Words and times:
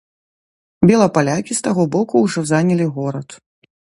Белапалякі 0.89 1.53
з 1.59 1.61
таго 1.69 1.83
боку 1.97 2.15
ўжо 2.25 2.39
занялі 2.55 2.85
горад. 2.99 3.29